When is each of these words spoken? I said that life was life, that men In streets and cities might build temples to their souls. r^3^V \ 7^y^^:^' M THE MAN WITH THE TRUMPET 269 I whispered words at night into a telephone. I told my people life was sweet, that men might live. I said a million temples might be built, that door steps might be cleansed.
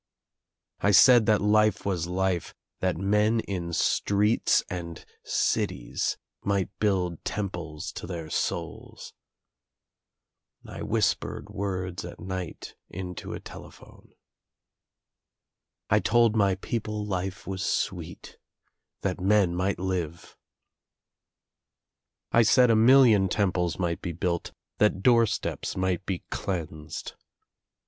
I 0.79 0.89
said 0.89 1.27
that 1.27 1.41
life 1.43 1.85
was 1.85 2.07
life, 2.07 2.55
that 2.79 2.97
men 2.97 3.39
In 3.41 3.71
streets 3.71 4.63
and 4.67 5.05
cities 5.23 6.17
might 6.41 6.75
build 6.79 7.23
temples 7.23 7.91
to 7.91 8.07
their 8.07 8.27
souls. 8.31 9.13
r^3^V 10.65 10.65
\ 10.65 10.65
7^y^^:^' 10.65 10.65
M 10.65 10.65
THE 10.65 10.71
MAN 10.71 10.87
WITH 10.89 11.05
THE 11.05 11.15
TRUMPET 11.17 11.45
269 11.45 11.45
I 11.45 11.45
whispered 11.47 11.49
words 11.51 12.05
at 12.05 12.19
night 12.19 12.75
into 12.89 13.33
a 13.33 13.39
telephone. 13.39 14.11
I 15.91 15.99
told 15.99 16.35
my 16.35 16.55
people 16.55 17.05
life 17.05 17.45
was 17.45 17.63
sweet, 17.63 18.39
that 19.01 19.21
men 19.21 19.55
might 19.55 19.77
live. 19.77 20.35
I 22.31 22.41
said 22.41 22.71
a 22.71 22.75
million 22.75 23.29
temples 23.29 23.77
might 23.77 24.01
be 24.01 24.13
built, 24.13 24.51
that 24.79 25.03
door 25.03 25.27
steps 25.27 25.77
might 25.77 26.03
be 26.07 26.23
cleansed. 26.31 27.13